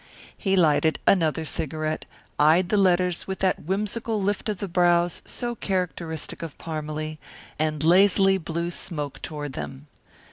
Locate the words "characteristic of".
5.53-6.57